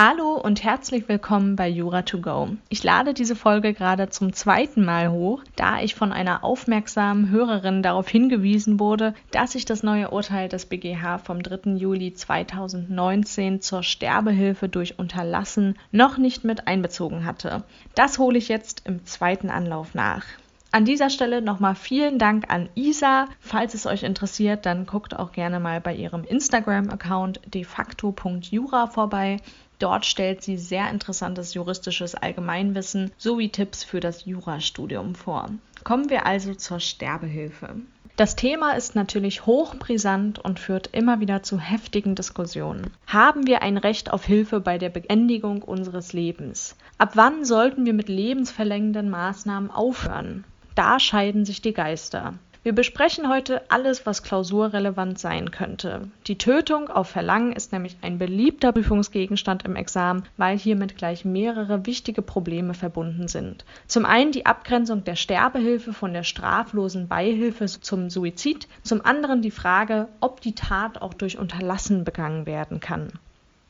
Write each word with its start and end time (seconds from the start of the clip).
Hallo 0.00 0.34
und 0.40 0.62
herzlich 0.62 1.08
willkommen 1.08 1.56
bei 1.56 1.68
Jura 1.68 2.02
to 2.02 2.20
go. 2.20 2.50
Ich 2.68 2.84
lade 2.84 3.14
diese 3.14 3.34
Folge 3.34 3.74
gerade 3.74 4.08
zum 4.10 4.32
zweiten 4.32 4.84
Mal 4.84 5.10
hoch, 5.10 5.42
da 5.56 5.80
ich 5.80 5.96
von 5.96 6.12
einer 6.12 6.44
aufmerksamen 6.44 7.30
Hörerin 7.30 7.82
darauf 7.82 8.08
hingewiesen 8.08 8.78
wurde, 8.78 9.12
dass 9.32 9.56
ich 9.56 9.64
das 9.64 9.82
neue 9.82 10.12
Urteil 10.12 10.48
des 10.48 10.66
BGH 10.66 11.18
vom 11.18 11.42
3. 11.42 11.72
Juli 11.72 12.14
2019 12.14 13.60
zur 13.60 13.82
Sterbehilfe 13.82 14.68
durch 14.68 15.00
Unterlassen 15.00 15.76
noch 15.90 16.16
nicht 16.16 16.44
mit 16.44 16.68
einbezogen 16.68 17.24
hatte. 17.24 17.64
Das 17.96 18.20
hole 18.20 18.38
ich 18.38 18.46
jetzt 18.46 18.82
im 18.86 19.04
zweiten 19.04 19.50
Anlauf 19.50 19.94
nach. 19.94 20.22
An 20.70 20.84
dieser 20.84 21.08
Stelle 21.08 21.40
nochmal 21.40 21.74
vielen 21.74 22.18
Dank 22.18 22.50
an 22.52 22.68
Isa. 22.74 23.26
Falls 23.40 23.72
es 23.72 23.86
euch 23.86 24.02
interessiert, 24.02 24.66
dann 24.66 24.84
guckt 24.84 25.18
auch 25.18 25.32
gerne 25.32 25.60
mal 25.60 25.80
bei 25.80 25.94
ihrem 25.94 26.24
Instagram-Account 26.24 27.40
defacto.jura 27.46 28.86
vorbei. 28.86 29.38
Dort 29.78 30.04
stellt 30.04 30.42
sie 30.42 30.58
sehr 30.58 30.90
interessantes 30.90 31.54
juristisches 31.54 32.14
Allgemeinwissen 32.14 33.12
sowie 33.16 33.48
Tipps 33.48 33.82
für 33.82 34.00
das 34.00 34.26
Jurastudium 34.26 35.14
vor. 35.14 35.48
Kommen 35.84 36.10
wir 36.10 36.26
also 36.26 36.54
zur 36.54 36.80
Sterbehilfe. 36.80 37.76
Das 38.16 38.36
Thema 38.36 38.72
ist 38.72 38.94
natürlich 38.94 39.46
hochbrisant 39.46 40.38
und 40.38 40.58
führt 40.58 40.88
immer 40.88 41.20
wieder 41.20 41.42
zu 41.44 41.58
heftigen 41.58 42.14
Diskussionen. 42.14 42.90
Haben 43.06 43.46
wir 43.46 43.62
ein 43.62 43.78
Recht 43.78 44.12
auf 44.12 44.24
Hilfe 44.24 44.60
bei 44.60 44.76
der 44.76 44.90
Beendigung 44.90 45.62
unseres 45.62 46.12
Lebens? 46.12 46.76
Ab 46.98 47.12
wann 47.14 47.44
sollten 47.44 47.86
wir 47.86 47.94
mit 47.94 48.08
lebensverlängernden 48.08 49.08
Maßnahmen 49.08 49.70
aufhören? 49.70 50.44
Da 50.78 51.00
scheiden 51.00 51.44
sich 51.44 51.60
die 51.60 51.72
Geister. 51.72 52.34
Wir 52.62 52.72
besprechen 52.72 53.28
heute 53.28 53.68
alles, 53.68 54.06
was 54.06 54.22
klausurrelevant 54.22 55.18
sein 55.18 55.50
könnte. 55.50 56.08
Die 56.28 56.38
Tötung 56.38 56.88
auf 56.88 57.08
Verlangen 57.08 57.50
ist 57.50 57.72
nämlich 57.72 57.96
ein 58.00 58.18
beliebter 58.18 58.70
Prüfungsgegenstand 58.70 59.64
im 59.64 59.74
Examen, 59.74 60.22
weil 60.36 60.56
hiermit 60.56 60.96
gleich 60.96 61.24
mehrere 61.24 61.84
wichtige 61.84 62.22
Probleme 62.22 62.74
verbunden 62.74 63.26
sind. 63.26 63.64
Zum 63.88 64.06
einen 64.06 64.30
die 64.30 64.46
Abgrenzung 64.46 65.02
der 65.02 65.16
Sterbehilfe 65.16 65.92
von 65.92 66.12
der 66.12 66.22
straflosen 66.22 67.08
Beihilfe 67.08 67.66
zum 67.66 68.08
Suizid, 68.08 68.68
zum 68.84 69.04
anderen 69.04 69.42
die 69.42 69.50
Frage, 69.50 70.06
ob 70.20 70.40
die 70.42 70.54
Tat 70.54 71.02
auch 71.02 71.14
durch 71.14 71.38
Unterlassen 71.38 72.04
begangen 72.04 72.46
werden 72.46 72.78
kann. 72.78 73.08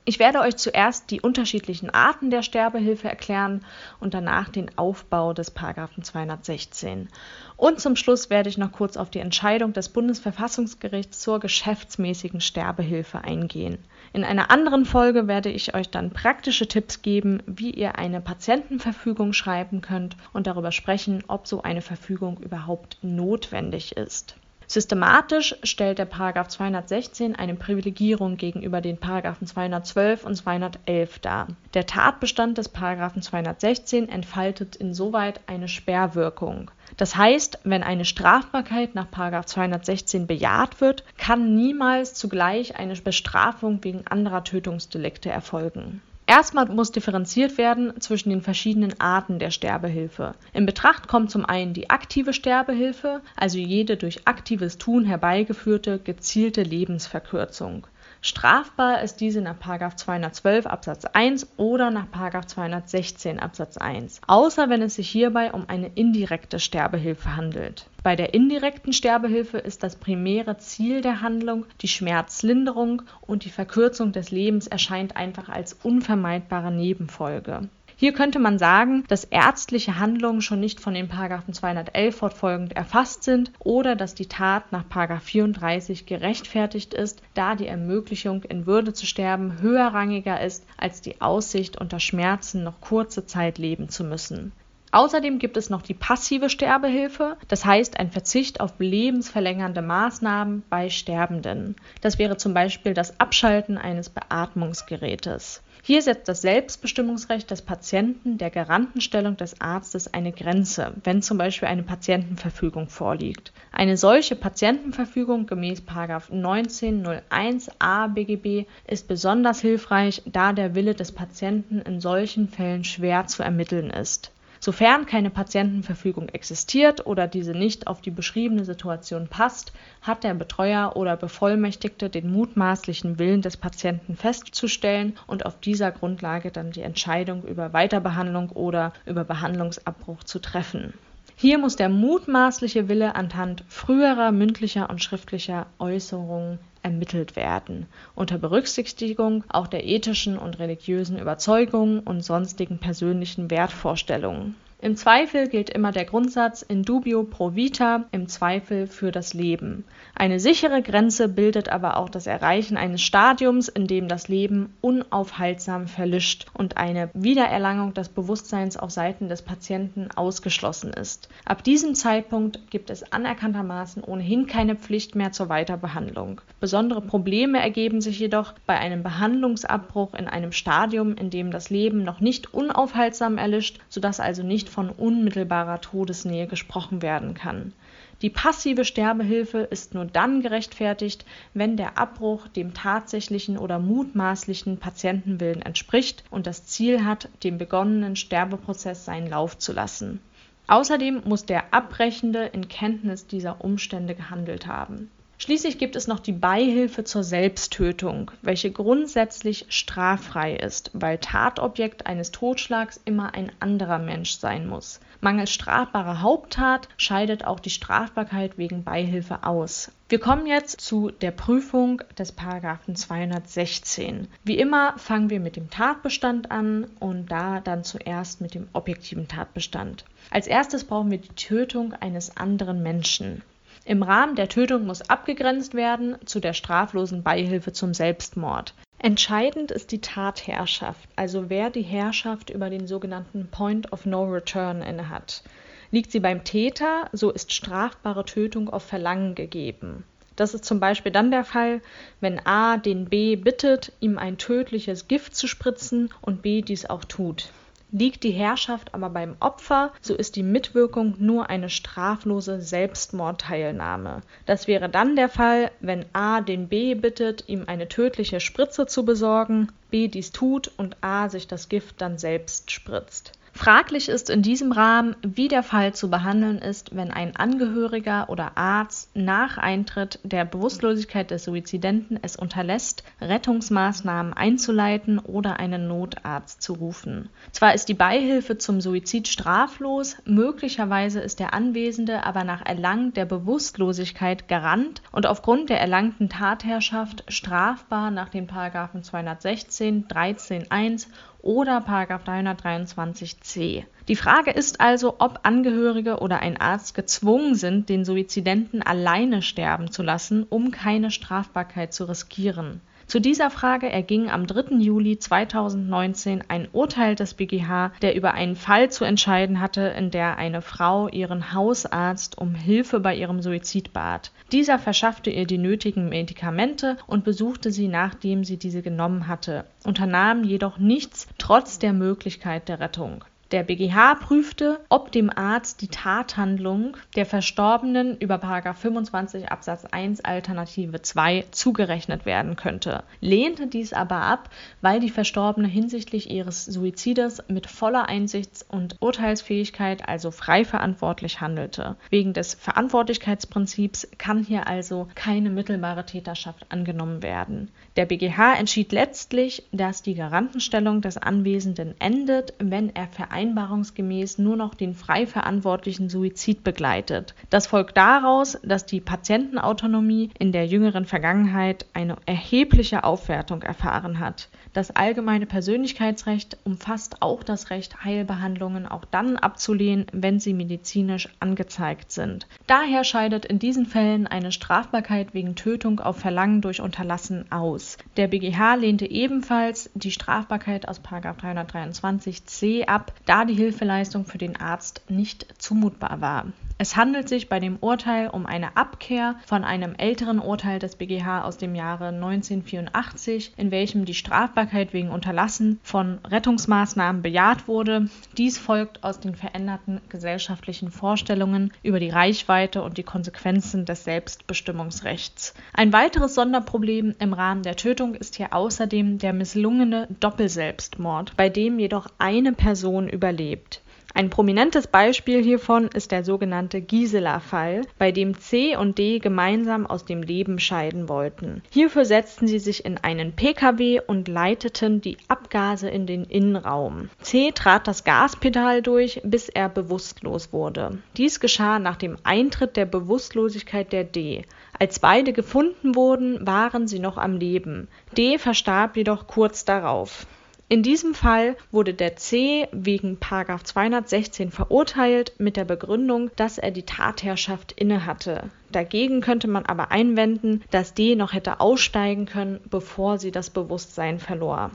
Ich 0.08 0.18
werde 0.18 0.40
euch 0.40 0.56
zuerst 0.56 1.10
die 1.10 1.20
unterschiedlichen 1.20 1.90
Arten 1.90 2.30
der 2.30 2.40
Sterbehilfe 2.40 3.10
erklären 3.10 3.60
und 4.00 4.14
danach 4.14 4.48
den 4.48 4.70
Aufbau 4.78 5.34
des 5.34 5.50
Paragraphen 5.50 6.02
216. 6.02 7.10
Und 7.58 7.78
zum 7.78 7.94
Schluss 7.94 8.30
werde 8.30 8.48
ich 8.48 8.56
noch 8.56 8.72
kurz 8.72 8.96
auf 8.96 9.10
die 9.10 9.18
Entscheidung 9.18 9.74
des 9.74 9.90
Bundesverfassungsgerichts 9.90 11.20
zur 11.20 11.40
geschäftsmäßigen 11.40 12.40
Sterbehilfe 12.40 13.22
eingehen. 13.22 13.76
In 14.14 14.24
einer 14.24 14.50
anderen 14.50 14.86
Folge 14.86 15.28
werde 15.28 15.50
ich 15.50 15.74
euch 15.74 15.90
dann 15.90 16.08
praktische 16.08 16.66
Tipps 16.66 17.02
geben, 17.02 17.42
wie 17.44 17.72
ihr 17.72 17.98
eine 17.98 18.22
Patientenverfügung 18.22 19.34
schreiben 19.34 19.82
könnt 19.82 20.16
und 20.32 20.46
darüber 20.46 20.72
sprechen, 20.72 21.22
ob 21.28 21.46
so 21.46 21.60
eine 21.60 21.82
Verfügung 21.82 22.38
überhaupt 22.38 22.96
notwendig 23.02 23.98
ist. 23.98 24.36
Systematisch 24.70 25.56
stellt 25.62 25.98
der§ 25.98 26.10
216 26.48 27.34
eine 27.34 27.54
Privilegierung 27.54 28.36
gegenüber 28.36 28.82
den§ 28.82 28.98
212 29.46 30.24
und 30.24 30.34
211 30.34 31.20
dar. 31.20 31.46
Der 31.72 31.86
Tatbestand 31.86 32.58
des§ 32.58 32.74
216 33.22 34.10
entfaltet 34.10 34.76
insoweit 34.76 35.40
eine 35.46 35.68
Sperrwirkung. 35.68 36.70
Das 36.98 37.16
heißt, 37.16 37.60
wenn 37.64 37.82
eine 37.82 38.04
Strafbarkeit 38.04 38.94
nach§ 38.94 39.06
216 39.46 40.26
bejaht 40.26 40.82
wird, 40.82 41.02
kann 41.16 41.54
niemals 41.54 42.12
zugleich 42.12 42.76
eine 42.76 42.94
Bestrafung 42.96 43.82
wegen 43.82 44.06
anderer 44.06 44.44
Tötungsdelikte 44.44 45.30
erfolgen 45.30 46.02
Erstmal 46.28 46.66
muss 46.66 46.92
differenziert 46.92 47.56
werden 47.56 47.98
zwischen 48.02 48.28
den 48.28 48.42
verschiedenen 48.42 49.00
Arten 49.00 49.38
der 49.38 49.50
Sterbehilfe. 49.50 50.34
In 50.52 50.66
Betracht 50.66 51.08
kommt 51.08 51.30
zum 51.30 51.46
einen 51.46 51.72
die 51.72 51.88
aktive 51.88 52.34
Sterbehilfe, 52.34 53.22
also 53.34 53.56
jede 53.56 53.96
durch 53.96 54.28
aktives 54.28 54.76
Tun 54.76 55.06
herbeigeführte 55.06 55.98
gezielte 55.98 56.62
Lebensverkürzung 56.62 57.86
Strafbar 58.20 59.02
ist 59.02 59.20
diese 59.20 59.40
nach 59.40 59.58
212 59.94 60.66
Absatz 60.66 61.04
1 61.04 61.52
oder 61.56 61.90
nach 61.90 62.06
216 62.46 63.38
Absatz 63.38 63.76
1, 63.76 64.22
außer 64.26 64.68
wenn 64.68 64.82
es 64.82 64.96
sich 64.96 65.08
hierbei 65.08 65.52
um 65.52 65.68
eine 65.68 65.90
indirekte 65.94 66.58
Sterbehilfe 66.58 67.36
handelt. 67.36 67.86
Bei 68.02 68.16
der 68.16 68.34
indirekten 68.34 68.92
Sterbehilfe 68.92 69.58
ist 69.58 69.82
das 69.82 69.96
primäre 69.96 70.58
Ziel 70.58 71.00
der 71.00 71.20
Handlung 71.20 71.66
die 71.80 71.88
Schmerzlinderung 71.88 73.02
und 73.20 73.44
die 73.44 73.50
Verkürzung 73.50 74.12
des 74.12 74.30
Lebens 74.30 74.66
erscheint 74.66 75.16
einfach 75.16 75.48
als 75.48 75.72
unvermeidbare 75.72 76.72
Nebenfolge 76.72 77.68
hier 78.00 78.12
könnte 78.12 78.38
man 78.38 78.60
sagen, 78.60 79.02
dass 79.08 79.24
ärztliche 79.24 79.98
Handlungen 79.98 80.40
schon 80.40 80.60
nicht 80.60 80.78
von 80.78 80.94
den§ 80.94 81.08
211 81.52 82.14
fortfolgend 82.14 82.76
erfasst 82.76 83.24
sind 83.24 83.50
oder 83.58 83.96
dass 83.96 84.14
die 84.14 84.26
Tat 84.26 84.70
nach§ 84.70 84.84
34 85.18 86.06
gerechtfertigt 86.06 86.94
ist, 86.94 87.22
da 87.34 87.56
die 87.56 87.66
Ermöglichung 87.66 88.44
in 88.44 88.66
Würde 88.66 88.92
zu 88.92 89.04
sterben 89.04 89.60
höherrangiger 89.60 90.40
ist 90.40 90.64
als 90.76 91.00
die 91.00 91.20
Aussicht 91.20 91.80
unter 91.80 91.98
Schmerzen 91.98 92.62
noch 92.62 92.80
kurze 92.80 93.26
Zeit 93.26 93.58
leben 93.58 93.88
zu 93.88 94.04
müssen. 94.04 94.52
Außerdem 94.92 95.40
gibt 95.40 95.56
es 95.56 95.68
noch 95.68 95.82
die 95.82 95.94
passive 95.94 96.50
Sterbehilfe, 96.50 97.36
das 97.48 97.64
heißt 97.64 97.98
ein 97.98 98.12
Verzicht 98.12 98.60
auf 98.60 98.74
lebensverlängernde 98.78 99.82
Maßnahmen 99.82 100.62
bei 100.70 100.88
Sterbenden. 100.88 101.74
Das 102.00 102.20
wäre 102.20 102.36
zum 102.36 102.54
Beispiel 102.54 102.94
das 102.94 103.18
Abschalten 103.18 103.76
eines 103.76 104.08
Beatmungsgerätes. 104.08 105.62
Hier 105.88 106.02
setzt 106.02 106.28
das 106.28 106.42
Selbstbestimmungsrecht 106.42 107.50
des 107.50 107.62
Patienten 107.62 108.36
der 108.36 108.50
Garantenstellung 108.50 109.38
des 109.38 109.62
Arztes 109.62 110.12
eine 110.12 110.32
Grenze, 110.32 110.92
wenn 111.02 111.22
zum 111.22 111.38
Beispiel 111.38 111.66
eine 111.66 111.82
Patientenverfügung 111.82 112.90
vorliegt. 112.90 113.54
Eine 113.72 113.96
solche 113.96 114.36
Patientenverfügung 114.36 115.46
gemäß 115.46 115.80
1901a 115.80 118.08
BGB 118.08 118.66
ist 118.86 119.08
besonders 119.08 119.62
hilfreich, 119.62 120.20
da 120.26 120.52
der 120.52 120.74
Wille 120.74 120.94
des 120.94 121.12
Patienten 121.12 121.80
in 121.80 122.02
solchen 122.02 122.50
Fällen 122.50 122.84
schwer 122.84 123.26
zu 123.26 123.42
ermitteln 123.42 123.88
ist 123.88 124.30
Sofern 124.60 125.06
keine 125.06 125.30
Patientenverfügung 125.30 126.28
existiert 126.30 127.06
oder 127.06 127.28
diese 127.28 127.52
nicht 127.52 127.86
auf 127.86 128.00
die 128.00 128.10
beschriebene 128.10 128.64
Situation 128.64 129.28
passt, 129.28 129.72
hat 130.02 130.24
der 130.24 130.34
Betreuer 130.34 130.96
oder 130.96 131.16
Bevollmächtigte 131.16 132.10
den 132.10 132.30
mutmaßlichen 132.30 133.18
Willen 133.18 133.42
des 133.42 133.56
Patienten 133.56 134.16
festzustellen 134.16 135.16
und 135.26 135.46
auf 135.46 135.60
dieser 135.60 135.92
Grundlage 135.92 136.50
dann 136.50 136.72
die 136.72 136.82
Entscheidung 136.82 137.44
über 137.44 137.72
Weiterbehandlung 137.72 138.50
oder 138.50 138.92
über 139.06 139.24
Behandlungsabbruch 139.24 140.24
zu 140.24 140.40
treffen. 140.40 140.94
Hier 141.40 141.56
muss 141.58 141.76
der 141.76 141.88
mutmaßliche 141.88 142.88
Wille 142.88 143.14
anhand 143.14 143.62
früherer 143.68 144.32
mündlicher 144.32 144.90
und 144.90 145.04
schriftlicher 145.04 145.66
Äußerungen 145.78 146.58
ermittelt 146.82 147.36
werden, 147.36 147.86
unter 148.16 148.38
Berücksichtigung 148.38 149.44
auch 149.48 149.68
der 149.68 149.86
ethischen 149.86 150.36
und 150.36 150.58
religiösen 150.58 151.16
Überzeugungen 151.16 152.00
und 152.00 152.22
sonstigen 152.22 152.78
persönlichen 152.78 153.52
Wertvorstellungen 153.52 154.56
im 154.80 154.96
Zweifel 154.96 155.48
gilt 155.48 155.70
immer 155.70 155.90
der 155.90 156.04
Grundsatz 156.04 156.62
in 156.62 156.84
dubio 156.84 157.24
pro 157.24 157.56
vita, 157.56 158.04
im 158.12 158.28
Zweifel 158.28 158.86
für 158.86 159.10
das 159.10 159.34
Leben. 159.34 159.84
Eine 160.14 160.38
sichere 160.38 160.82
Grenze 160.82 161.28
bildet 161.28 161.68
aber 161.68 161.96
auch 161.96 162.08
das 162.08 162.28
Erreichen 162.28 162.76
eines 162.76 163.02
Stadiums, 163.02 163.66
in 163.66 163.88
dem 163.88 164.06
das 164.06 164.28
Leben 164.28 164.72
unaufhaltsam 164.80 165.88
verlischt 165.88 166.46
und 166.54 166.76
eine 166.76 167.10
Wiedererlangung 167.12 167.92
des 167.92 168.08
Bewusstseins 168.08 168.76
auf 168.76 168.92
Seiten 168.92 169.28
des 169.28 169.42
Patienten 169.42 170.10
ausgeschlossen 170.14 170.92
ist. 170.92 171.28
Ab 171.44 171.64
diesem 171.64 171.96
Zeitpunkt 171.96 172.70
gibt 172.70 172.90
es 172.90 173.12
anerkanntermaßen 173.12 174.04
ohnehin 174.04 174.46
keine 174.46 174.76
Pflicht 174.76 175.16
mehr 175.16 175.32
zur 175.32 175.48
Weiterbehandlung. 175.48 176.40
Besondere 176.60 177.00
Probleme 177.00 177.60
ergeben 177.60 178.00
sich 178.00 178.20
jedoch 178.20 178.54
bei 178.64 178.78
einem 178.78 179.02
Behandlungsabbruch 179.02 180.14
in 180.14 180.28
einem 180.28 180.52
Stadium, 180.52 181.16
in 181.16 181.30
dem 181.30 181.50
das 181.50 181.68
Leben 181.68 182.04
noch 182.04 182.20
nicht 182.20 182.54
unaufhaltsam 182.54 183.38
erlischt, 183.38 183.80
sodass 183.88 184.20
also 184.20 184.44
nicht 184.44 184.67
nicht 184.68 184.74
von 184.74 184.90
unmittelbarer 184.90 185.80
Todesnähe 185.80 186.46
gesprochen 186.46 187.00
werden 187.00 187.32
kann. 187.34 187.72
Die 188.20 188.30
passive 188.30 188.84
Sterbehilfe 188.84 189.58
ist 189.58 189.94
nur 189.94 190.04
dann 190.04 190.42
gerechtfertigt, 190.42 191.24
wenn 191.54 191.76
der 191.76 191.96
Abbruch 191.96 192.48
dem 192.48 192.74
tatsächlichen 192.74 193.56
oder 193.56 193.78
mutmaßlichen 193.78 194.78
Patientenwillen 194.78 195.62
entspricht 195.62 196.24
und 196.30 196.46
das 196.46 196.66
Ziel 196.66 197.04
hat, 197.04 197.28
dem 197.44 197.58
begonnenen 197.58 198.16
Sterbeprozess 198.16 199.04
seinen 199.04 199.30
Lauf 199.30 199.56
zu 199.56 199.72
lassen. 199.72 200.20
Außerdem 200.66 201.22
muss 201.24 201.46
der 201.46 201.72
Abbrechende 201.72 202.44
in 202.44 202.68
Kenntnis 202.68 203.26
dieser 203.26 203.64
Umstände 203.64 204.14
gehandelt 204.14 204.66
haben. 204.66 205.10
Schließlich 205.40 205.78
gibt 205.78 205.94
es 205.94 206.08
noch 206.08 206.18
die 206.18 206.32
Beihilfe 206.32 207.04
zur 207.04 207.22
Selbsttötung, 207.22 208.32
welche 208.42 208.72
grundsätzlich 208.72 209.66
straffrei 209.68 210.56
ist, 210.56 210.90
weil 210.94 211.18
Tatobjekt 211.18 212.06
eines 212.06 212.32
Totschlags 212.32 213.00
immer 213.04 213.34
ein 213.34 213.52
anderer 213.60 214.00
Mensch 214.00 214.32
sein 214.32 214.66
muss. 214.66 214.98
Mangels 215.20 215.52
strafbarer 215.52 216.22
Haupttat 216.22 216.88
scheidet 216.96 217.44
auch 217.44 217.60
die 217.60 217.70
Strafbarkeit 217.70 218.58
wegen 218.58 218.82
Beihilfe 218.82 219.44
aus. 219.44 219.92
Wir 220.08 220.18
kommen 220.18 220.46
jetzt 220.46 220.80
zu 220.80 221.12
der 221.12 221.30
Prüfung 221.30 222.02
des 222.18 222.32
Paragraphen 222.32 222.96
216. 222.96 224.26
Wie 224.42 224.58
immer 224.58 224.98
fangen 224.98 225.30
wir 225.30 225.38
mit 225.38 225.54
dem 225.54 225.70
Tatbestand 225.70 226.50
an 226.50 226.88
und 226.98 227.30
da 227.30 227.60
dann 227.60 227.84
zuerst 227.84 228.40
mit 228.40 228.54
dem 228.54 228.66
objektiven 228.72 229.28
Tatbestand. 229.28 230.04
Als 230.30 230.48
erstes 230.48 230.82
brauchen 230.82 231.12
wir 231.12 231.18
die 231.18 231.28
Tötung 231.28 231.92
eines 231.92 232.36
anderen 232.36 232.82
Menschen. 232.82 233.42
Im 233.88 234.02
Rahmen 234.02 234.34
der 234.34 234.50
Tötung 234.50 234.84
muss 234.84 235.08
abgegrenzt 235.08 235.72
werden 235.72 236.18
zu 236.26 236.40
der 236.40 236.52
straflosen 236.52 237.22
Beihilfe 237.22 237.72
zum 237.72 237.94
Selbstmord. 237.94 238.74
Entscheidend 238.98 239.70
ist 239.70 239.92
die 239.92 240.02
Tatherrschaft, 240.02 241.08
also 241.16 241.48
wer 241.48 241.70
die 241.70 241.80
Herrschaft 241.80 242.50
über 242.50 242.68
den 242.68 242.86
sogenannten 242.86 243.48
Point 243.50 243.90
of 243.90 244.04
No 244.04 244.24
Return 244.24 244.82
innehat. 244.82 245.42
Liegt 245.90 246.12
sie 246.12 246.20
beim 246.20 246.44
Täter, 246.44 247.08
so 247.12 247.30
ist 247.30 247.50
strafbare 247.50 248.26
Tötung 248.26 248.68
auf 248.68 248.82
Verlangen 248.82 249.34
gegeben. 249.34 250.04
Das 250.36 250.52
ist 250.52 250.66
zum 250.66 250.80
Beispiel 250.80 251.10
dann 251.10 251.30
der 251.30 251.44
Fall, 251.44 251.80
wenn 252.20 252.44
A 252.44 252.76
den 252.76 253.06
B 253.06 253.36
bittet, 253.36 253.92
ihm 254.00 254.18
ein 254.18 254.36
tödliches 254.36 255.08
Gift 255.08 255.34
zu 255.34 255.46
spritzen 255.46 256.10
und 256.20 256.42
B 256.42 256.60
dies 256.60 256.84
auch 256.84 257.06
tut. 257.06 257.52
Liegt 257.90 258.22
die 258.22 258.32
Herrschaft 258.32 258.92
aber 258.92 259.08
beim 259.08 259.36
Opfer, 259.40 259.92
so 260.02 260.14
ist 260.14 260.36
die 260.36 260.42
Mitwirkung 260.42 261.14
nur 261.18 261.48
eine 261.48 261.70
straflose 261.70 262.60
Selbstmordteilnahme. 262.60 264.20
Das 264.44 264.66
wäre 264.66 264.90
dann 264.90 265.16
der 265.16 265.30
Fall, 265.30 265.70
wenn 265.80 266.04
A 266.12 266.42
den 266.42 266.68
B 266.68 266.94
bittet, 266.94 267.48
ihm 267.48 267.64
eine 267.66 267.88
tödliche 267.88 268.40
Spritze 268.40 268.86
zu 268.86 269.06
besorgen, 269.06 269.72
B 269.90 270.08
dies 270.08 270.32
tut 270.32 270.70
und 270.76 270.96
A 271.00 271.30
sich 271.30 271.48
das 271.48 271.70
Gift 271.70 272.02
dann 272.02 272.18
selbst 272.18 272.70
spritzt. 272.70 273.37
Fraglich 273.58 274.08
ist 274.08 274.30
in 274.30 274.42
diesem 274.42 274.70
Rahmen, 274.70 275.16
wie 275.22 275.48
der 275.48 275.64
Fall 275.64 275.92
zu 275.92 276.08
behandeln 276.08 276.58
ist, 276.58 276.94
wenn 276.94 277.10
ein 277.10 277.34
Angehöriger 277.34 278.30
oder 278.30 278.56
Arzt 278.56 279.10
nach 279.16 279.58
Eintritt 279.58 280.20
der 280.22 280.44
Bewusstlosigkeit 280.44 281.32
des 281.32 281.42
Suizidenten 281.42 282.20
es 282.22 282.36
unterlässt, 282.36 283.02
Rettungsmaßnahmen 283.20 284.32
einzuleiten 284.32 285.18
oder 285.18 285.58
einen 285.58 285.88
Notarzt 285.88 286.62
zu 286.62 286.74
rufen. 286.74 287.30
Zwar 287.50 287.74
ist 287.74 287.88
die 287.88 287.94
Beihilfe 287.94 288.58
zum 288.58 288.80
Suizid 288.80 289.26
straflos, 289.26 290.16
möglicherweise 290.24 291.18
ist 291.18 291.40
der 291.40 291.52
Anwesende 291.52 292.24
aber 292.24 292.44
nach 292.44 292.64
Erlangen 292.64 293.12
der 293.12 293.24
Bewusstlosigkeit 293.24 294.46
garant 294.46 295.02
und 295.10 295.26
aufgrund 295.26 295.68
der 295.68 295.80
erlangten 295.80 296.28
Tatherrschaft 296.28 297.24
strafbar 297.26 298.12
nach 298.12 298.28
den 298.28 298.46
Paragraphen 298.46 299.02
216, 299.02 300.06
13 300.06 300.70
1 300.70 301.08
oder 301.40 301.78
323c. 301.78 303.84
Die 304.08 304.16
Frage 304.16 304.50
ist 304.50 304.80
also, 304.80 305.16
ob 305.18 305.40
Angehörige 305.44 306.18
oder 306.18 306.40
ein 306.40 306.60
Arzt 306.60 306.94
gezwungen 306.94 307.54
sind, 307.54 307.88
den 307.88 308.04
Suizidenten 308.04 308.82
alleine 308.82 309.42
sterben 309.42 309.92
zu 309.92 310.02
lassen, 310.02 310.44
um 310.48 310.70
keine 310.70 311.10
Strafbarkeit 311.10 311.92
zu 311.92 312.08
riskieren. 312.08 312.80
Zu 313.08 313.22
dieser 313.22 313.48
Frage 313.48 313.90
erging 313.90 314.28
am 314.28 314.46
3. 314.46 314.76
Juli 314.80 315.18
2019 315.18 316.44
ein 316.48 316.68
Urteil 316.72 317.14
des 317.14 317.32
BGH, 317.32 317.92
der 318.02 318.14
über 318.14 318.34
einen 318.34 318.54
Fall 318.54 318.90
zu 318.90 319.06
entscheiden 319.06 319.60
hatte, 319.60 319.80
in 319.80 320.10
der 320.10 320.36
eine 320.36 320.60
Frau 320.60 321.08
ihren 321.08 321.54
Hausarzt 321.54 322.36
um 322.36 322.54
Hilfe 322.54 323.00
bei 323.00 323.16
ihrem 323.16 323.40
Suizid 323.40 323.94
bat. 323.94 324.30
Dieser 324.52 324.78
verschaffte 324.78 325.30
ihr 325.30 325.46
die 325.46 325.56
nötigen 325.56 326.10
Medikamente 326.10 326.98
und 327.06 327.24
besuchte 327.24 327.70
sie, 327.70 327.88
nachdem 327.88 328.44
sie 328.44 328.58
diese 328.58 328.82
genommen 328.82 329.26
hatte, 329.26 329.64
unternahm 329.84 330.44
jedoch 330.44 330.76
nichts 330.76 331.28
trotz 331.38 331.78
der 331.78 331.94
Möglichkeit 331.94 332.68
der 332.68 332.78
Rettung. 332.78 333.24
Der 333.50 333.62
BGH 333.62 334.16
prüfte, 334.16 334.78
ob 334.90 335.10
dem 335.10 335.30
Arzt 335.34 335.80
die 335.80 335.88
Tathandlung 335.88 336.98
der 337.16 337.24
Verstorbenen 337.24 338.18
über 338.18 338.38
25 338.38 339.50
Absatz 339.50 339.86
1 339.86 340.22
Alternative 340.22 341.00
2 341.00 341.46
zugerechnet 341.50 342.26
werden 342.26 342.56
könnte, 342.56 343.04
lehnte 343.22 343.66
dies 343.66 343.94
aber 343.94 344.16
ab, 344.16 344.50
weil 344.82 345.00
die 345.00 345.08
Verstorbene 345.08 345.66
hinsichtlich 345.66 346.30
ihres 346.30 346.66
Suizides 346.66 347.42
mit 347.48 347.66
voller 347.66 348.06
Einsichts- 348.06 348.66
und 348.68 348.96
Urteilsfähigkeit, 349.00 350.06
also 350.06 350.30
frei 350.30 350.66
verantwortlich 350.66 351.40
handelte. 351.40 351.96
Wegen 352.10 352.34
des 352.34 352.52
Verantwortlichkeitsprinzips 352.52 354.08
kann 354.18 354.44
hier 354.44 354.66
also 354.66 355.08
keine 355.14 355.48
mittelbare 355.48 356.04
Täterschaft 356.04 356.66
angenommen 356.68 357.22
werden. 357.22 357.70
Der 357.96 358.04
BGH 358.04 358.58
entschied 358.58 358.92
letztlich, 358.92 359.62
dass 359.72 360.02
die 360.02 360.14
Garantenstellung 360.14 361.00
des 361.00 361.16
Anwesenden 361.16 361.94
endet, 361.98 362.52
wenn 362.58 362.94
er 362.94 363.06
vereinbart 363.06 363.37
vereinbarungsgemäß 363.38 364.38
nur 364.38 364.56
noch 364.56 364.74
den 364.74 364.94
frei 364.94 365.24
verantwortlichen 365.24 366.08
Suizid 366.08 366.64
begleitet. 366.64 367.36
Das 367.50 367.68
folgt 367.68 367.96
daraus, 367.96 368.58
dass 368.64 368.84
die 368.84 369.00
Patientenautonomie 369.00 370.30
in 370.40 370.50
der 370.50 370.66
jüngeren 370.66 371.04
Vergangenheit 371.04 371.86
eine 371.92 372.16
erhebliche 372.26 373.04
Aufwertung 373.04 373.62
erfahren 373.62 374.18
hat. 374.18 374.48
Das 374.72 374.90
allgemeine 374.90 375.46
Persönlichkeitsrecht 375.46 376.58
umfasst 376.64 377.22
auch 377.22 377.42
das 377.42 377.70
Recht, 377.70 378.04
Heilbehandlungen 378.04 378.86
auch 378.86 379.04
dann 379.04 379.36
abzulehnen, 379.36 380.06
wenn 380.12 380.40
sie 380.40 380.52
medizinisch 380.52 381.28
angezeigt 381.40 382.10
sind. 382.10 382.46
Daher 382.66 383.04
scheidet 383.04 383.44
in 383.44 383.58
diesen 383.58 383.86
Fällen 383.86 384.26
eine 384.26 384.52
Strafbarkeit 384.52 385.32
wegen 385.32 385.54
Tötung 385.54 386.00
auf 386.00 386.18
Verlangen 386.18 386.60
durch 386.60 386.80
Unterlassen 386.80 387.50
aus. 387.50 387.98
Der 388.16 388.26
BGH 388.28 388.74
lehnte 388.74 389.10
ebenfalls 389.10 389.90
die 389.94 390.10
Strafbarkeit 390.10 390.88
aus 390.88 391.00
323c 391.00 392.86
ab, 392.86 393.12
da 393.28 393.44
die 393.44 393.54
Hilfeleistung 393.54 394.24
für 394.24 394.38
den 394.38 394.56
Arzt 394.56 395.02
nicht 395.08 395.46
zumutbar 395.58 396.20
war. 396.20 396.46
Es 396.80 396.94
handelt 396.94 397.28
sich 397.28 397.48
bei 397.48 397.58
dem 397.58 397.76
Urteil 397.80 398.28
um 398.28 398.46
eine 398.46 398.76
Abkehr 398.76 399.34
von 399.44 399.64
einem 399.64 399.96
älteren 399.96 400.38
Urteil 400.38 400.78
des 400.78 400.94
BGH 400.94 401.42
aus 401.42 401.56
dem 401.56 401.74
Jahre 401.74 402.06
1984, 402.06 403.54
in 403.56 403.72
welchem 403.72 404.04
die 404.04 404.14
Strafbarkeit 404.14 404.92
wegen 404.92 405.10
Unterlassen 405.10 405.80
von 405.82 406.20
Rettungsmaßnahmen 406.24 407.20
bejaht 407.20 407.66
wurde. 407.66 408.08
Dies 408.36 408.58
folgt 408.58 409.02
aus 409.02 409.18
den 409.18 409.34
veränderten 409.34 410.00
gesellschaftlichen 410.08 410.92
Vorstellungen 410.92 411.72
über 411.82 411.98
die 411.98 412.10
Reichweite 412.10 412.80
und 412.82 412.96
die 412.96 413.02
Konsequenzen 413.02 413.84
des 413.84 414.04
Selbstbestimmungsrechts. 414.04 415.54
Ein 415.72 415.92
weiteres 415.92 416.36
Sonderproblem 416.36 417.16
im 417.18 417.32
Rahmen 417.32 417.64
der 417.64 417.74
Tötung 417.74 418.14
ist 418.14 418.36
hier 418.36 418.52
außerdem 418.52 419.18
der 419.18 419.32
misslungene 419.32 420.06
Doppelselbstmord, 420.20 421.36
bei 421.36 421.48
dem 421.48 421.80
jedoch 421.80 422.06
eine 422.18 422.52
Person 422.52 423.08
überlebt. 423.08 423.82
Ein 424.18 424.30
prominentes 424.30 424.88
Beispiel 424.88 425.44
hiervon 425.44 425.86
ist 425.94 426.10
der 426.10 426.24
sogenannte 426.24 426.80
Gisela-Fall, 426.80 427.82
bei 427.98 428.10
dem 428.10 428.40
C 428.40 428.74
und 428.74 428.98
D 428.98 429.20
gemeinsam 429.20 429.86
aus 429.86 430.06
dem 430.06 430.24
Leben 430.24 430.58
scheiden 430.58 431.08
wollten. 431.08 431.62
Hierfür 431.70 432.04
setzten 432.04 432.48
sie 432.48 432.58
sich 432.58 432.84
in 432.84 432.98
einen 432.98 433.34
Pkw 433.36 434.00
und 434.04 434.26
leiteten 434.26 435.00
die 435.00 435.18
Abgase 435.28 435.88
in 435.88 436.08
den 436.08 436.24
Innenraum. 436.24 437.10
C 437.20 437.52
trat 437.52 437.86
das 437.86 438.02
Gaspedal 438.02 438.82
durch, 438.82 439.20
bis 439.22 439.48
er 439.48 439.68
bewusstlos 439.68 440.52
wurde. 440.52 440.98
Dies 441.16 441.38
geschah 441.38 441.78
nach 441.78 441.94
dem 441.94 442.16
Eintritt 442.24 442.76
der 442.76 442.86
Bewusstlosigkeit 442.86 443.92
der 443.92 444.02
D. 444.02 444.42
Als 444.80 444.98
beide 444.98 445.32
gefunden 445.32 445.94
wurden, 445.94 446.44
waren 446.44 446.88
sie 446.88 446.98
noch 446.98 447.18
am 447.18 447.36
Leben. 447.36 447.86
D 448.16 448.36
verstarb 448.38 448.96
jedoch 448.96 449.28
kurz 449.28 449.64
darauf. 449.64 450.26
In 450.70 450.82
diesem 450.82 451.14
Fall 451.14 451.56
wurde 451.72 451.94
der 451.94 452.16
C 452.16 452.68
wegen 452.72 453.18
216 453.22 454.50
verurteilt 454.50 455.32
mit 455.38 455.56
der 455.56 455.64
Begründung, 455.64 456.30
dass 456.36 456.58
er 456.58 456.70
die 456.70 456.82
Tatherrschaft 456.82 457.72
innehatte. 457.72 458.50
Dagegen 458.70 459.22
könnte 459.22 459.48
man 459.48 459.64
aber 459.64 459.90
einwenden, 459.90 460.62
dass 460.70 460.92
D 460.92 461.14
noch 461.14 461.32
hätte 461.32 461.60
aussteigen 461.60 462.26
können, 462.26 462.60
bevor 462.68 463.18
sie 463.18 463.30
das 463.30 463.48
Bewusstsein 463.48 464.18
verlor. 464.18 464.70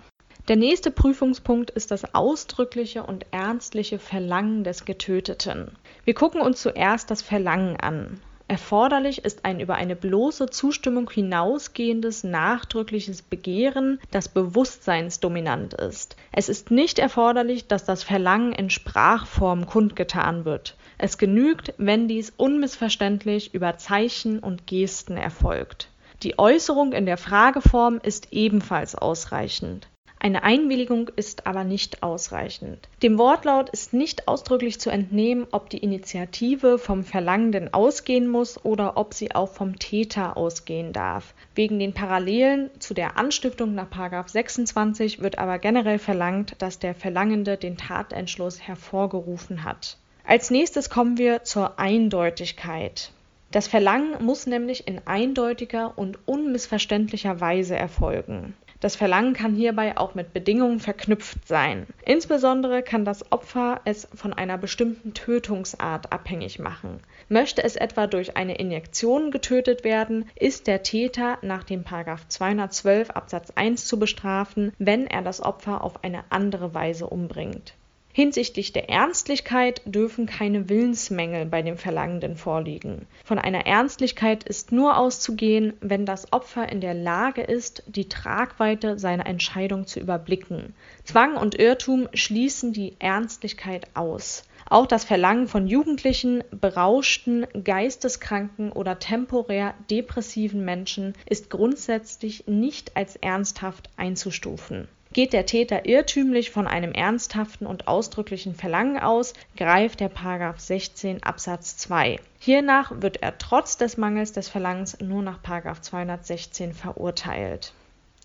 Der 0.48 0.56
nächste 0.56 0.90
Prüfungspunkt 0.90 1.70
ist 1.70 1.92
das 1.92 2.16
ausdrückliche 2.16 3.04
und 3.04 3.28
ernstliche 3.30 4.00
Verlangen 4.00 4.64
des 4.64 4.86
Getöteten. 4.86 5.78
Wir 6.06 6.16
gucken 6.16 6.42
uns 6.42 6.60
zuerst 6.60 7.12
das 7.12 7.22
Verlangen 7.22 7.78
an. 7.78 8.20
Erforderlich 8.48 9.24
ist 9.24 9.46
ein 9.46 9.60
über 9.60 9.76
eine 9.76 9.96
bloße 9.96 10.48
Zustimmung 10.48 11.10
hinausgehendes 11.10 12.24
nachdrückliches 12.24 13.22
Begehren, 13.22 14.00
das 14.12 14.28
bewusstseinsdominant 14.28 15.74
ist. 15.74 16.18
Es 16.32 16.50
ist 16.50 16.70
nicht 16.70 17.00
erforderlich, 17.00 17.68
dass 17.68 17.86
das 17.86 18.04
Verlangen 18.04 18.52
in 18.52 18.70
Sprachform 18.70 19.66
kundgetan 19.66 20.46
wird. 20.46 20.76
Es 20.98 21.18
genügt, 21.18 21.74
wenn 21.78 22.08
dies 22.08 22.34
unmissverständlich 22.36 23.54
über 23.54 23.78
Zeichen 23.78 24.40
und 24.40 24.68
Gesten 24.68 25.18
erfolgt. 25.18 25.90
Die 26.22 26.38
Äußerung 26.38 26.94
in 26.94 27.06
der 27.06 27.18
Frageform 27.18 28.00
ist 28.04 28.28
ebenfalls 28.32 28.96
ausreichend 28.96 29.88
Eine 30.26 30.44
Einwilligung 30.44 31.10
ist 31.18 31.48
aber 31.48 31.66
nicht 31.66 32.02
ausreichend. 32.02 32.88
Dem 33.02 33.18
Wortlaut 33.18 33.70
ist 33.72 33.92
nicht 33.92 34.30
ausdrücklich 34.30 34.80
zu 34.80 34.90
entnehmen, 34.90 35.46
ob 35.52 35.70
die 35.70 35.80
Initiative 35.80 36.80
vom 36.80 37.04
Verlangenden 37.04 37.74
ausgehen 37.74 38.30
muss 38.30 38.64
oder 38.64 38.96
ob 38.96 39.14
sie 39.14 39.36
auch 39.36 39.50
vom 39.50 39.78
Täter 39.80 40.38
ausgehen 40.38 40.94
darf. 40.94 41.34
Wegen 41.56 41.78
den 41.78 41.92
Parallelen 41.92 42.70
zu 42.80 42.94
der 42.94 43.18
Anstiftung 43.18 43.76
nach 43.76 43.90
26 44.30 45.22
wird 45.22 45.40
aber 45.40 45.60
generell 45.60 46.00
verlangt, 46.00 46.56
dass 46.60 46.80
der 46.80 46.96
Verlangende 46.96 47.58
den 47.58 47.76
Tatentschluss 47.76 48.62
hervorgerufen 48.62 49.66
hat. 49.66 49.98
Als 50.24 50.50
nächstes 50.50 50.90
kommen 50.90 51.18
wir 51.18 51.44
zur 51.44 51.80
Eindeutigkeit. 51.80 53.12
Das 53.52 53.68
Verlangen 53.68 54.24
muss 54.24 54.48
nämlich 54.48 54.88
in 54.88 55.02
eindeutiger 55.06 55.98
und 55.98 56.18
unmissverständlicher 56.26 57.42
Weise 57.42 57.76
erfolgen. 57.76 58.56
Das 58.84 58.98
Verlangen 58.98 59.32
kann 59.32 59.56
hierbei 59.56 59.98
auch 59.98 60.14
mit 60.14 60.34
Bedingungen 60.34 60.82
verknüpft 60.82 61.48
sein. 61.48 61.88
Insbesondere 62.06 62.84
kann 62.84 63.06
das 63.06 63.32
Opfer 63.32 63.80
es 63.86 64.10
von 64.14 64.34
einer 64.34 64.58
bestimmten 64.58 65.14
Tötungsart 65.14 66.12
abhängig 66.12 66.60
machen. 66.60 67.00
Möchte 67.30 67.64
es 67.64 67.78
etwa 67.78 68.08
durch 68.08 68.36
eine 68.36 68.56
Injektion 68.56 69.32
getötet 69.32 69.86
werden, 69.86 70.30
ist 70.36 70.68
der 70.68 70.84
Täter 70.84 71.38
nach 71.42 71.64
dem 71.64 71.86
212 71.86 73.12
Absatz 73.12 73.54
1 73.56 73.86
zu 73.86 73.98
bestrafen, 73.98 74.74
wenn 74.80 75.08
er 75.08 75.22
das 75.22 75.42
Opfer 75.42 75.82
auf 75.82 76.04
eine 76.04 76.26
andere 76.30 76.74
Weise 76.74 77.08
umbringt. 77.08 77.76
Hinsichtlich 78.16 78.72
der 78.74 78.90
Ernstlichkeit 78.90 79.82
dürfen 79.86 80.28
keine 80.28 80.70
Willensmängel 80.70 81.48
bei 81.48 81.64
dem 81.64 81.78
Verlangenden 81.78 82.38
vorliegen. 82.38 83.08
Von 83.26 83.40
einer 83.40 83.66
Ernstlichkeit 83.66 84.44
ist 84.44 84.72
nur 84.72 84.98
auszugehen, 84.98 85.74
wenn 85.82 86.06
das 86.06 86.32
Opfer 86.32 86.72
in 86.72 86.80
der 86.80 86.94
Lage 86.94 87.42
ist, 87.42 87.82
die 87.88 88.08
Tragweite 88.08 89.00
seiner 89.00 89.26
Entscheidung 89.26 89.88
zu 89.88 90.00
überblicken. 90.00 90.76
Zwang 91.04 91.38
und 91.38 91.56
Irrtum 91.56 92.08
schließen 92.14 92.72
die 92.72 92.94
Ernstlichkeit 93.00 93.88
aus. 93.96 94.44
Auch 94.70 94.86
das 94.86 95.06
Verlangen 95.06 95.48
von 95.48 95.68
Jugendlichen, 95.68 96.44
berauschten, 96.52 97.48
geisteskranken 97.64 98.72
oder 98.72 99.00
temporär 99.00 99.74
depressiven 99.90 100.64
Menschen 100.64 101.16
ist 101.26 101.50
grundsätzlich 101.50 102.46
nicht 102.46 102.96
als 102.96 103.16
ernsthaft 103.16 103.90
einzustufen. 103.98 104.88
Geht 105.14 105.32
der 105.32 105.46
Täter 105.46 105.86
irrtümlich 105.86 106.50
von 106.50 106.66
einem 106.66 106.92
ernsthaften 106.92 107.68
und 107.68 107.88
ausdrücklichen 107.88 108.56
Verlangen 108.56 108.98
aus, 108.98 109.34
greift 109.56 110.00
der§ 110.00 110.12
16 110.60 111.22
Absatz 111.22 111.78
2. 111.78 112.20
Hiernach 112.40 112.92
wird 112.96 113.22
er 113.22 113.38
trotz 113.38 113.78
des 113.78 113.98
Mangels 113.98 114.32
des 114.32 114.50
Verlangens 114.50 115.00
nur 115.00 115.22
nach§ 115.22 115.40
216 115.82 116.74
verurteilt 116.74 117.74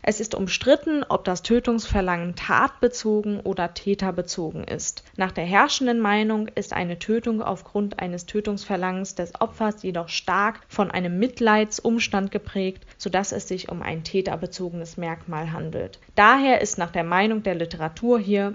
es 0.02 0.21
ist 0.21 0.35
umstritten, 0.35 1.05
ob 1.09 1.25
das 1.25 1.43
Tötungsverlangen 1.43 2.37
tatbezogen 2.37 3.40
oder 3.40 3.75
täterbezogen 3.75 4.64
ist. 4.64 5.02
Nach 5.17 5.33
der 5.33 5.45
herrschenden 5.45 5.99
Meinung 5.99 6.49
ist 6.49 6.73
eine 6.73 6.99
Tötung 6.99 7.43
aufgrund 7.43 7.99
eines 7.99 8.25
Tötungsverlangens 8.25 9.17
des 9.17 9.40
Opfers 9.40 9.83
jedoch 9.83 10.09
stark 10.09 10.61
von 10.69 10.90
einem 10.93 11.19
Mitleidsumstand 11.19 12.31
geprägt, 12.31 12.87
sodass 12.97 13.33
es 13.33 13.49
sich 13.49 13.71
um 13.71 13.83
ein 13.83 14.05
täterbezogenes 14.05 14.97
Merkmal 14.97 15.52
handelt. 15.52 15.99
Daher 16.14 16.61
ist 16.61 16.78
nach 16.78 16.90
der 16.90 17.05
Meinung 17.05 17.43
der 17.43 17.57
Literatur 17.57 18.21
hier 18.21 18.55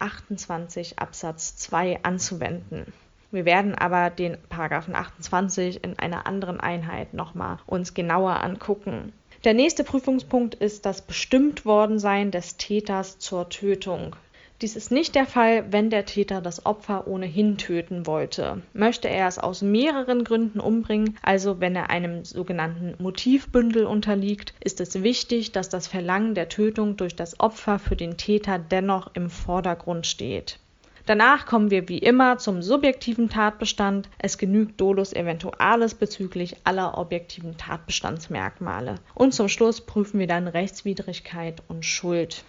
28 0.00 0.98
Absatz 0.98 1.56
2 1.56 2.00
anzuwenden. 2.02 2.92
Wir 3.30 3.44
werden 3.44 3.74
aber 3.74 4.10
den 4.10 4.38
Paragraphen 4.48 4.94
28 4.94 5.84
in 5.84 5.98
einer 5.98 6.26
anderen 6.26 6.60
Einheit 6.60 7.12
nochmal 7.12 7.58
uns 7.66 7.92
genauer 7.92 8.42
angucken. 8.42 9.12
Der 9.44 9.54
nächste 9.54 9.84
Prüfungspunkt 9.84 10.54
ist 10.54 10.86
das 10.86 11.02
Bestimmtwordensein 11.02 12.30
des 12.30 12.56
Täters 12.56 13.18
zur 13.18 13.48
Tötung. 13.48 14.16
Dies 14.62 14.74
ist 14.74 14.90
nicht 14.90 15.14
der 15.14 15.26
Fall, 15.26 15.70
wenn 15.70 15.90
der 15.90 16.06
Täter 16.06 16.40
das 16.40 16.64
Opfer 16.64 17.06
ohnehin 17.06 17.58
töten 17.58 18.06
wollte. 18.06 18.62
Möchte 18.72 19.06
er 19.06 19.28
es 19.28 19.38
aus 19.38 19.60
mehreren 19.60 20.24
Gründen 20.24 20.60
umbringen, 20.60 21.18
also 21.20 21.60
wenn 21.60 21.76
er 21.76 21.90
einem 21.90 22.24
sogenannten 22.24 22.94
Motivbündel 23.02 23.84
unterliegt, 23.84 24.54
ist 24.64 24.80
es 24.80 25.02
wichtig, 25.02 25.52
dass 25.52 25.68
das 25.68 25.88
Verlangen 25.88 26.34
der 26.34 26.48
Tötung 26.48 26.96
durch 26.96 27.14
das 27.14 27.38
Opfer 27.38 27.78
für 27.78 27.96
den 27.96 28.16
Täter 28.16 28.58
dennoch 28.58 29.10
im 29.14 29.28
Vordergrund 29.28 30.06
steht. 30.06 30.58
Danach 31.06 31.46
kommen 31.46 31.70
wir 31.70 31.88
wie 31.88 31.98
immer 31.98 32.36
zum 32.38 32.62
subjektiven 32.62 33.28
Tatbestand. 33.28 34.08
Es 34.18 34.38
genügt 34.38 34.80
Dolus 34.80 35.12
eventualis 35.12 35.94
bezüglich 35.94 36.56
aller 36.64 36.98
objektiven 36.98 37.56
Tatbestandsmerkmale. 37.56 38.96
Und 39.14 39.32
zum 39.32 39.48
Schluss 39.48 39.80
prüfen 39.80 40.18
wir 40.18 40.26
dann 40.26 40.48
Rechtswidrigkeit 40.48 41.62
und 41.68 41.84
Schuld. 41.84 42.42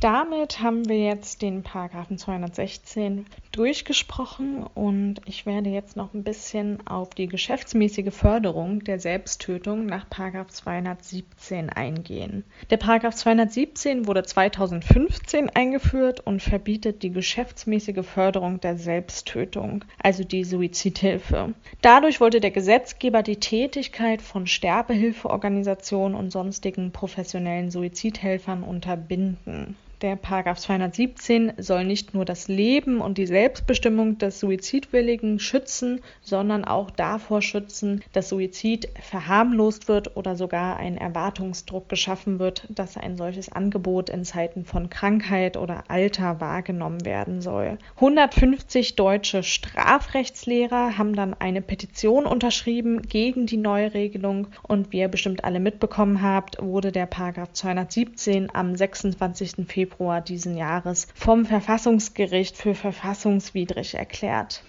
Damit 0.00 0.60
haben 0.60 0.86
wir 0.90 0.98
jetzt 0.98 1.40
den 1.40 1.62
Paragraphen 1.62 2.18
216 2.18 3.24
durchgesprochen 3.50 4.62
und 4.74 5.22
ich 5.24 5.46
werde 5.46 5.70
jetzt 5.70 5.96
noch 5.96 6.12
ein 6.12 6.22
bisschen 6.22 6.86
auf 6.86 7.14
die 7.14 7.28
geschäftsmäßige 7.28 8.12
Förderung 8.12 8.84
der 8.84 9.00
Selbsttötung 9.00 9.86
nach 9.86 10.06
Paragraph 10.10 10.48
217 10.48 11.70
eingehen. 11.70 12.44
Der 12.68 12.76
Paragraph 12.76 13.14
217 13.14 14.06
wurde 14.06 14.22
2015 14.22 15.48
eingeführt 15.48 16.20
und 16.20 16.42
verbietet 16.42 17.02
die 17.02 17.10
geschäftsmäßige 17.10 18.04
Förderung 18.04 18.60
der 18.60 18.76
Selbsttötung, 18.76 19.82
also 20.02 20.24
die 20.24 20.44
Suizidhilfe. 20.44 21.54
Dadurch 21.80 22.20
wollte 22.20 22.40
der 22.40 22.50
Gesetzgeber 22.50 23.22
die 23.22 23.40
Tätigkeit 23.40 24.20
von 24.20 24.46
Sterbehilfeorganisationen 24.46 26.18
und 26.18 26.30
sonstigen 26.30 26.92
professionellen 26.92 27.70
Suizidhelfern 27.70 28.62
unterbinden. 28.62 29.74
Der 30.02 30.14
Paragraph 30.16 30.58
217 30.58 31.54
soll 31.56 31.86
nicht 31.86 32.12
nur 32.12 32.26
das 32.26 32.48
Leben 32.48 33.00
und 33.00 33.16
die 33.16 33.26
Selbstbestimmung 33.26 34.18
des 34.18 34.40
Suizidwilligen 34.40 35.38
schützen, 35.38 36.02
sondern 36.20 36.66
auch 36.66 36.90
davor 36.90 37.40
schützen, 37.40 38.02
dass 38.12 38.28
Suizid 38.28 38.90
verharmlost 39.00 39.88
wird 39.88 40.14
oder 40.18 40.36
sogar 40.36 40.76
ein 40.76 40.98
Erwartungsdruck 40.98 41.88
geschaffen 41.88 42.38
wird, 42.38 42.66
dass 42.68 42.98
ein 42.98 43.16
solches 43.16 43.50
Angebot 43.50 44.10
in 44.10 44.26
Zeiten 44.26 44.66
von 44.66 44.90
Krankheit 44.90 45.56
oder 45.56 45.84
Alter 45.88 46.42
wahrgenommen 46.42 47.06
werden 47.06 47.40
soll. 47.40 47.78
150 47.94 48.96
deutsche 48.96 49.42
Strafrechtslehrer 49.42 50.98
haben 50.98 51.16
dann 51.16 51.32
eine 51.32 51.62
Petition 51.62 52.26
unterschrieben 52.26 53.00
gegen 53.00 53.46
die 53.46 53.56
neue 53.56 53.94
Regelung 53.94 54.48
und 54.62 54.92
wie 54.92 54.98
ihr 54.98 55.08
bestimmt 55.08 55.44
alle 55.44 55.58
mitbekommen 55.58 56.20
habt, 56.20 56.60
wurde 56.60 56.92
der 56.92 57.06
Paragraph 57.06 57.54
217 57.54 58.54
am 58.54 58.76
26. 58.76 59.66
Februar 59.66 59.85
Februar 59.86 60.20
diesen 60.20 60.56
Jahres 60.56 61.06
vom 61.14 61.46
Verfassungsgericht 61.46 62.56
für 62.56 62.74
verfassungswidrig 62.74 63.94
erklärt. 63.94 64.64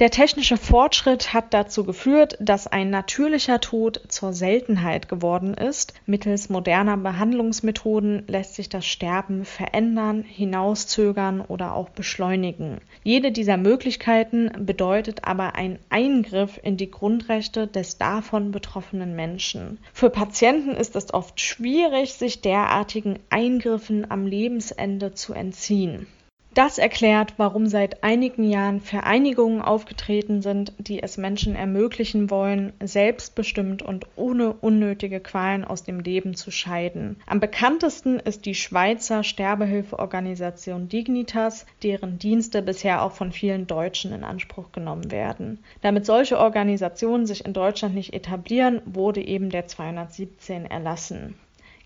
Der 0.00 0.10
technische 0.10 0.56
Fortschritt 0.56 1.34
hat 1.34 1.52
dazu 1.52 1.84
geführt, 1.84 2.38
dass 2.40 2.66
ein 2.66 2.88
natürlicher 2.88 3.60
Tod 3.60 4.00
zur 4.08 4.32
Seltenheit 4.32 5.10
geworden 5.10 5.52
ist. 5.52 5.92
Mittels 6.06 6.48
moderner 6.48 6.96
Behandlungsmethoden 6.96 8.24
lässt 8.26 8.54
sich 8.54 8.70
das 8.70 8.86
Sterben 8.86 9.44
verändern, 9.44 10.22
hinauszögern 10.22 11.42
oder 11.42 11.74
auch 11.74 11.90
beschleunigen. 11.90 12.80
Jede 13.04 13.30
dieser 13.30 13.58
Möglichkeiten 13.58 14.50
bedeutet 14.64 15.24
aber 15.24 15.54
einen 15.54 15.78
Eingriff 15.90 16.58
in 16.62 16.78
die 16.78 16.90
Grundrechte 16.90 17.66
des 17.66 17.98
davon 17.98 18.52
betroffenen 18.52 19.14
Menschen. 19.14 19.76
Für 19.92 20.08
Patienten 20.08 20.70
ist 20.70 20.96
es 20.96 21.12
oft 21.12 21.38
schwierig, 21.42 22.14
sich 22.14 22.40
derartigen 22.40 23.18
Eingriffen 23.28 24.10
am 24.10 24.26
Lebensende 24.26 25.12
zu 25.12 25.34
entziehen. 25.34 26.06
Das 26.52 26.78
erklärt, 26.78 27.34
warum 27.36 27.68
seit 27.68 28.02
einigen 28.02 28.42
Jahren 28.42 28.80
Vereinigungen 28.80 29.62
aufgetreten 29.62 30.42
sind, 30.42 30.72
die 30.78 31.00
es 31.00 31.16
Menschen 31.16 31.54
ermöglichen 31.54 32.28
wollen, 32.28 32.72
selbstbestimmt 32.82 33.82
und 33.82 34.06
ohne 34.16 34.54
unnötige 34.54 35.20
Qualen 35.20 35.64
aus 35.64 35.84
dem 35.84 36.00
Leben 36.00 36.34
zu 36.34 36.50
scheiden. 36.50 37.20
Am 37.26 37.38
bekanntesten 37.38 38.18
ist 38.18 38.46
die 38.46 38.56
Schweizer 38.56 39.22
Sterbehilfeorganisation 39.22 40.88
Dignitas, 40.88 41.66
deren 41.84 42.18
Dienste 42.18 42.62
bisher 42.62 43.02
auch 43.04 43.12
von 43.12 43.30
vielen 43.30 43.68
Deutschen 43.68 44.12
in 44.12 44.24
Anspruch 44.24 44.72
genommen 44.72 45.12
werden. 45.12 45.60
Damit 45.82 46.04
solche 46.04 46.36
Organisationen 46.40 47.26
sich 47.26 47.44
in 47.44 47.52
Deutschland 47.52 47.94
nicht 47.94 48.12
etablieren, 48.12 48.82
wurde 48.86 49.22
eben 49.22 49.50
der 49.50 49.68
217 49.68 50.66
erlassen. 50.66 51.36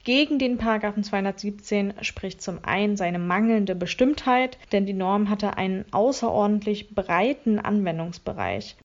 Gegen 0.05 0.39
den 0.39 0.59
Paragraphen 0.59 1.03
217 1.03 1.95
spricht 2.03 2.43
zum 2.43 2.59
einen 2.63 2.99
seine 2.99 3.19
mangelnde 3.19 3.75
Bestimmtheit, 3.75 4.59
denn 4.71 4.85
die 4.85 4.93
Norm 4.93 5.31
hatte 5.31 5.57
einen 5.57 5.87
außerordentlich 5.93 6.95
breiten 6.95 7.59
Anwendungsbereich. 7.59 8.77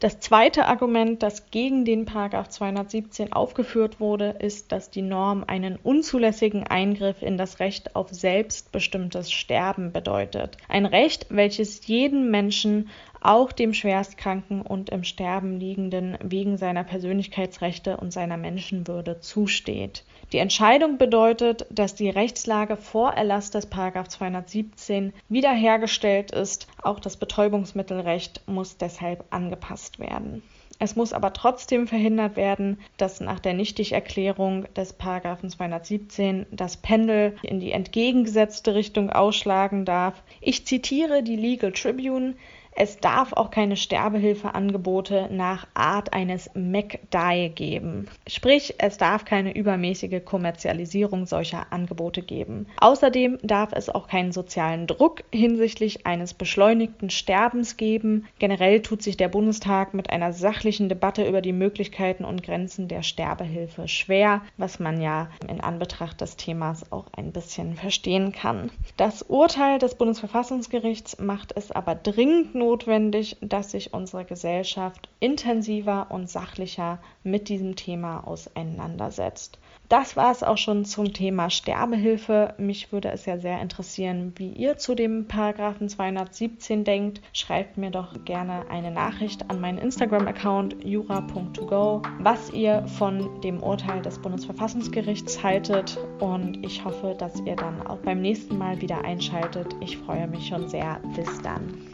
Das 0.00 0.20
zweite 0.20 0.66
Argument, 0.66 1.22
das 1.22 1.50
gegen 1.50 1.84
den 1.84 2.06
Paragraph 2.06 2.48
217 2.48 3.32
aufgeführt 3.32 4.00
wurde, 4.00 4.36
ist, 4.38 4.72
dass 4.72 4.90
die 4.90 5.02
Norm 5.02 5.44
einen 5.46 5.76
unzulässigen 5.76 6.66
Eingriff 6.66 7.22
in 7.22 7.36
das 7.36 7.60
Recht 7.60 7.94
auf 7.94 8.08
selbstbestimmtes 8.08 9.30
Sterben 9.30 9.92
bedeutet. 9.92 10.56
Ein 10.68 10.86
Recht, 10.86 11.26
welches 11.28 11.86
jeden 11.86 12.30
Menschen 12.30 12.88
auch 13.20 13.52
dem 13.52 13.72
Schwerstkranken 13.72 14.62
und 14.62 14.90
im 14.90 15.04
Sterben 15.04 15.58
liegenden 15.58 16.18
wegen 16.22 16.56
seiner 16.56 16.84
Persönlichkeitsrechte 16.84 17.96
und 17.96 18.12
seiner 18.12 18.36
Menschenwürde 18.36 19.20
zusteht. 19.20 20.04
Die 20.32 20.38
Entscheidung 20.38 20.98
bedeutet, 20.98 21.66
dass 21.70 21.94
die 21.94 22.10
Rechtslage 22.10 22.76
vor 22.76 23.12
Erlass 23.12 23.50
des 23.50 23.68
217 23.70 25.12
wiederhergestellt 25.28 26.30
ist. 26.32 26.66
Auch 26.82 27.00
das 27.00 27.16
Betäubungsmittelrecht 27.16 28.42
muss 28.46 28.76
deshalb 28.76 29.24
angepasst 29.30 29.98
werden. 29.98 30.42
Es 30.80 30.96
muss 30.96 31.12
aber 31.12 31.32
trotzdem 31.32 31.86
verhindert 31.86 32.36
werden, 32.36 32.80
dass 32.96 33.20
nach 33.20 33.38
der 33.38 33.54
Nichtigerklärung 33.54 34.66
des 34.74 34.92
Paragraphen 34.92 35.48
217 35.48 36.46
das 36.50 36.76
Pendel 36.76 37.36
in 37.42 37.60
die 37.60 37.72
entgegengesetzte 37.72 38.74
Richtung 38.74 39.10
ausschlagen 39.10 39.84
darf. 39.84 40.22
Ich 40.40 40.66
zitiere 40.66 41.22
die 41.22 41.36
Legal 41.36 41.72
Tribune. 41.72 42.34
Es 42.76 42.98
darf 42.98 43.32
auch 43.32 43.50
keine 43.50 43.76
Sterbehilfeangebote 43.76 45.28
nach 45.30 45.68
Art 45.74 46.12
eines 46.12 46.50
MacDie 46.54 47.50
geben. 47.54 48.08
Sprich, 48.26 48.74
es 48.78 48.98
darf 48.98 49.24
keine 49.24 49.54
übermäßige 49.54 50.24
Kommerzialisierung 50.24 51.26
solcher 51.26 51.66
Angebote 51.70 52.22
geben. 52.22 52.66
Außerdem 52.78 53.38
darf 53.42 53.70
es 53.72 53.90
auch 53.90 54.08
keinen 54.08 54.32
sozialen 54.32 54.88
Druck 54.88 55.22
hinsichtlich 55.32 56.04
eines 56.04 56.34
beschleunigten 56.34 57.10
Sterbens 57.10 57.76
geben. 57.76 58.26
Generell 58.40 58.82
tut 58.82 59.02
sich 59.02 59.16
der 59.16 59.28
Bundestag 59.28 59.94
mit 59.94 60.10
einer 60.10 60.32
sachlichen 60.32 60.88
Debatte 60.88 61.24
über 61.28 61.42
die 61.42 61.52
Möglichkeiten 61.52 62.24
und 62.24 62.42
Grenzen 62.42 62.88
der 62.88 63.04
Sterbehilfe 63.04 63.86
schwer, 63.86 64.42
was 64.56 64.80
man 64.80 65.00
ja 65.00 65.28
in 65.48 65.60
Anbetracht 65.60 66.20
des 66.20 66.36
Themas 66.36 66.90
auch 66.90 67.06
ein 67.16 67.30
bisschen 67.30 67.76
verstehen 67.76 68.32
kann. 68.32 68.72
Das 68.96 69.22
Urteil 69.22 69.78
des 69.78 69.94
Bundesverfassungsgerichts 69.94 71.20
macht 71.20 71.52
es 71.56 71.70
aber 71.70 71.94
dringend 71.94 72.54
notwendig, 72.64 73.36
dass 73.42 73.72
sich 73.72 73.92
unsere 73.92 74.24
Gesellschaft 74.24 75.08
intensiver 75.20 76.06
und 76.10 76.30
sachlicher 76.30 76.98
mit 77.22 77.48
diesem 77.48 77.76
Thema 77.76 78.26
auseinandersetzt. 78.26 79.58
Das 79.90 80.16
war 80.16 80.32
es 80.32 80.42
auch 80.42 80.56
schon 80.56 80.86
zum 80.86 81.12
Thema 81.12 81.50
Sterbehilfe. 81.50 82.54
Mich 82.56 82.90
würde 82.90 83.10
es 83.10 83.26
ja 83.26 83.36
sehr 83.38 83.60
interessieren, 83.60 84.32
wie 84.36 84.48
ihr 84.48 84.78
zu 84.78 84.94
dem 84.94 85.28
Paragraphen 85.28 85.90
217 85.90 86.84
denkt. 86.84 87.20
Schreibt 87.34 87.76
mir 87.76 87.90
doch 87.90 88.24
gerne 88.24 88.64
eine 88.70 88.90
Nachricht 88.90 89.50
an 89.50 89.60
meinen 89.60 89.78
Instagram-Account 89.78 90.82
jura.togo, 90.82 92.00
was 92.18 92.50
ihr 92.50 92.86
von 92.88 93.42
dem 93.42 93.62
Urteil 93.62 94.00
des 94.00 94.18
Bundesverfassungsgerichts 94.18 95.42
haltet. 95.42 95.98
Und 96.18 96.64
ich 96.64 96.82
hoffe, 96.82 97.14
dass 97.18 97.38
ihr 97.42 97.56
dann 97.56 97.86
auch 97.86 97.98
beim 97.98 98.22
nächsten 98.22 98.56
Mal 98.56 98.80
wieder 98.80 99.04
einschaltet. 99.04 99.76
Ich 99.80 99.98
freue 99.98 100.26
mich 100.26 100.48
schon 100.48 100.66
sehr. 100.68 100.98
Bis 101.14 101.42
dann. 101.42 101.93